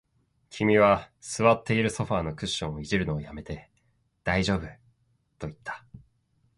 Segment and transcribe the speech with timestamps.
[0.49, 3.69] 君は座っているソファーのクッションを弄るのを止めて、
[4.23, 4.61] 大丈夫
[5.37, 5.85] と言った